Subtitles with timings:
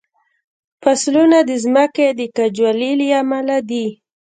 [0.83, 3.87] فصلونه د ځمکې د کجوالي له امله دي.